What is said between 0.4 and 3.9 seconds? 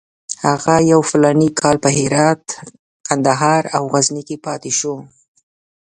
هغه یو فلاني کال په هرات، کندهار او